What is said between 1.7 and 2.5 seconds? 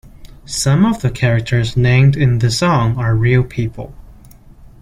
named in the